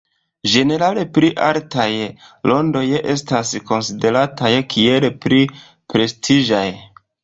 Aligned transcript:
Ĝenerale 0.53 1.03
pli 1.17 1.29
altaj 1.49 1.85
rondoj 2.53 2.83
estas 3.17 3.55
konsiderataj 3.71 4.55
kiel 4.75 5.11
pli 5.23 5.47
prestiĝaj. 5.93 6.69